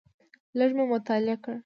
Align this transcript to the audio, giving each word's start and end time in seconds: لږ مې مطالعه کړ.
لږ 0.57 0.71
مې 0.77 0.83
مطالعه 0.93 1.35
کړ. 1.43 1.55